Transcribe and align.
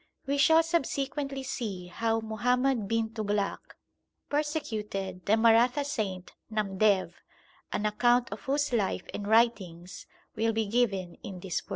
We 0.25 0.39
shall 0.39 0.63
subsequently 0.63 1.43
see 1.43 1.85
how 1.85 2.21
Muhammad 2.21 2.87
bin 2.87 3.11
Tughlak 3.11 3.75
persecuted 4.29 5.27
the 5.27 5.37
Maratha 5.37 5.83
saint 5.85 6.31
Namdev, 6.51 7.13
an 7.71 7.85
account 7.85 8.31
of 8.31 8.39
whose 8.41 8.73
life 8.73 9.05
and 9.13 9.27
writings 9.27 10.07
will 10.35 10.53
be 10.53 10.65
given 10.65 11.19
in 11.21 11.41
this 11.41 11.61
work. 11.67 11.69